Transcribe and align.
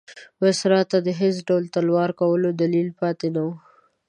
وایسرا 0.41 0.81
ته 0.91 0.97
د 1.05 1.07
هېڅ 1.21 1.35
ډول 1.47 1.63
تلوار 1.75 2.09
کولو 2.19 2.49
دلیل 2.61 2.89
پاتې 2.99 3.27
نه 3.35 3.41
وو. 3.45 3.55